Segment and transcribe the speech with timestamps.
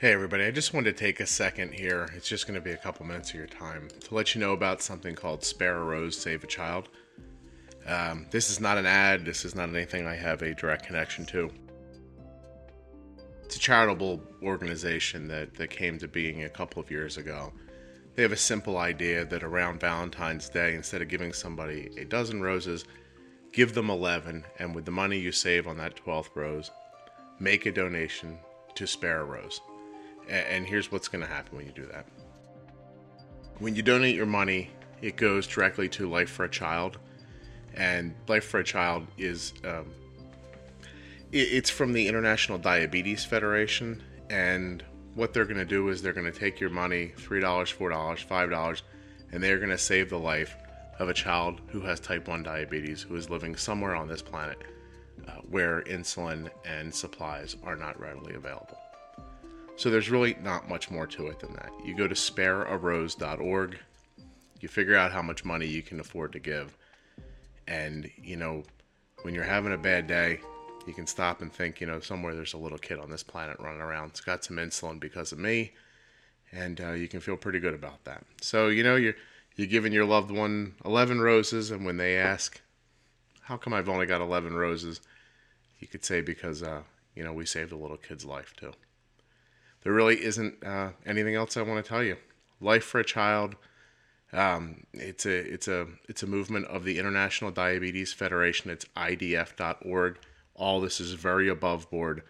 [0.00, 2.08] Hey, everybody, I just wanted to take a second here.
[2.16, 4.54] It's just going to be a couple minutes of your time to let you know
[4.54, 6.88] about something called Spare a Rose, Save a Child.
[7.86, 11.26] Um, this is not an ad, this is not anything I have a direct connection
[11.26, 11.50] to.
[13.44, 17.52] It's a charitable organization that, that came to being a couple of years ago.
[18.14, 22.40] They have a simple idea that around Valentine's Day, instead of giving somebody a dozen
[22.40, 22.86] roses,
[23.52, 26.70] give them 11, and with the money you save on that 12th rose,
[27.38, 28.38] make a donation
[28.76, 29.60] to Spare a Rose.
[30.30, 32.06] And here's what's going to happen when you do that.
[33.58, 34.70] When you donate your money,
[35.02, 36.98] it goes directly to Life for a Child.
[37.74, 39.86] And Life for a Child is um,
[41.32, 44.02] it's from the International Diabetes Federation.
[44.30, 44.84] And
[45.14, 48.82] what they're going to do is they're going to take your money $3, $4, $5
[49.32, 50.56] and they're going to save the life
[50.98, 54.58] of a child who has type 1 diabetes who is living somewhere on this planet
[55.26, 58.78] uh, where insulin and supplies are not readily available.
[59.80, 61.72] So there's really not much more to it than that.
[61.82, 63.78] You go to sparearose.org,
[64.60, 66.76] you figure out how much money you can afford to give,
[67.66, 68.64] and you know,
[69.22, 70.40] when you're having a bad day,
[70.86, 73.56] you can stop and think, you know, somewhere there's a little kid on this planet
[73.58, 74.10] running around.
[74.10, 75.72] It's got some insulin because of me,
[76.52, 78.22] and uh, you can feel pretty good about that.
[78.42, 79.16] So you know, you're
[79.56, 82.60] you're giving your loved one 11 roses, and when they ask,
[83.40, 85.00] "How come I've only got 11 roses?"
[85.78, 86.82] you could say because uh,
[87.14, 88.74] you know we saved a little kid's life too
[89.82, 92.16] there really isn't uh, anything else I want to tell you.
[92.60, 93.56] Life for a Child.
[94.32, 98.70] Um, it's a it's a it's a movement of the International Diabetes Federation.
[98.70, 100.18] It's IDF.org.
[100.54, 102.22] All this is very above board.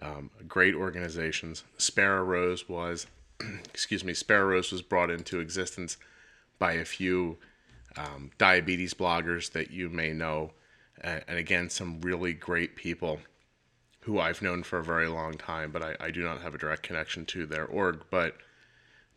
[0.00, 1.64] Um, great organizations.
[1.76, 3.06] Spare a Rose was,
[3.66, 5.98] excuse me, Spare a Rose was brought into existence
[6.58, 7.36] by a few
[7.96, 10.52] um, diabetes bloggers that you may know,
[11.02, 13.18] and again, some really great people
[14.02, 16.58] who I've known for a very long time, but I, I do not have a
[16.58, 18.00] direct connection to their org.
[18.10, 18.36] But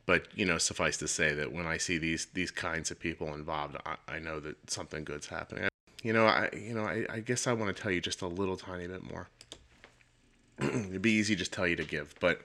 [0.06, 3.34] but you know, suffice to say that when I see these these kinds of people
[3.34, 5.68] involved, I, I know that something good's happening.
[6.04, 8.28] You know, I you know, I, I guess I want to tell you just a
[8.28, 9.28] little tiny bit more.
[10.60, 12.42] It'd be easy just tell you to give, but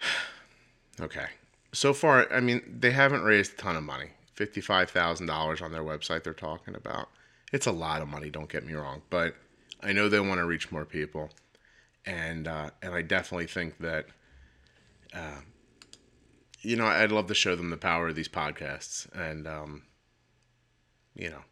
[1.00, 1.26] okay.
[1.72, 4.10] So far, I mean, they haven't raised a ton of money.
[4.34, 6.24] Fifty-five thousand dollars on their website.
[6.24, 7.08] They're talking about.
[7.52, 8.30] It's a lot of money.
[8.30, 9.36] Don't get me wrong, but
[9.82, 11.30] I know they want to reach more people,
[12.06, 14.06] and uh, and I definitely think that,
[15.12, 15.40] uh,
[16.60, 19.82] you know, I'd love to show them the power of these podcasts, and um,
[21.14, 21.42] you know,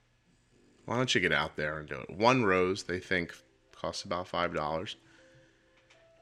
[0.87, 2.11] why don't you get out there and do it?
[2.11, 3.35] One rose they think
[3.75, 4.97] costs about five dollars,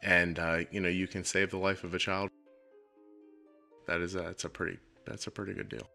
[0.02, 2.30] and uh, you know you can save the life of a child.
[3.86, 5.88] That is a, that's a pretty that's a pretty good deal.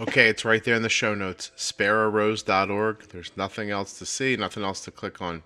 [0.00, 1.52] Okay, it's right there in the show notes.
[1.58, 3.08] SpareARose.org.
[3.10, 5.42] There's nothing else to see, nothing else to click on.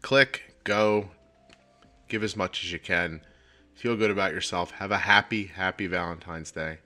[0.00, 1.10] Click, go,
[2.06, 3.20] give as much as you can.
[3.74, 4.70] Feel good about yourself.
[4.70, 6.78] Have a happy, happy Valentine's Day.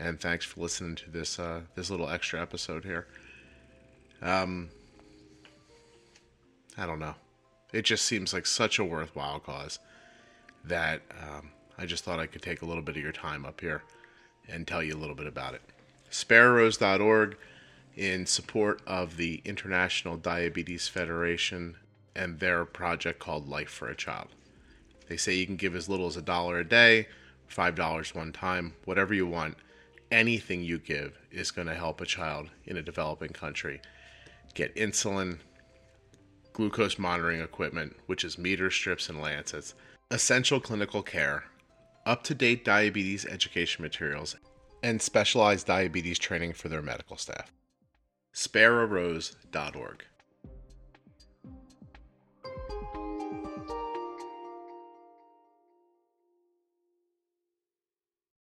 [0.00, 3.06] And thanks for listening to this uh, this little extra episode here.
[4.20, 4.70] Um,
[6.76, 7.14] I don't know.
[7.72, 9.78] It just seems like such a worthwhile cause
[10.64, 13.60] that um, I just thought I could take a little bit of your time up
[13.60, 13.84] here
[14.48, 15.62] and tell you a little bit about it
[16.10, 17.36] sparearose.org
[17.96, 21.76] in support of the International Diabetes Federation
[22.14, 24.28] and their project called Life for a Child.
[25.08, 27.08] They say you can give as little as a dollar a day,
[27.50, 29.56] $5 one time, whatever you want.
[30.10, 33.80] Anything you give is going to help a child in a developing country
[34.54, 35.38] get insulin,
[36.52, 39.74] glucose monitoring equipment, which is meter strips and lancets,
[40.10, 41.44] essential clinical care,
[42.06, 44.36] up to date diabetes education materials,
[44.82, 47.52] and specialized diabetes training for their medical staff.
[48.34, 50.04] SpareARose.org